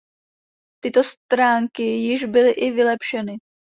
[0.83, 3.37] Tyto stránky již byly i vylepšeny.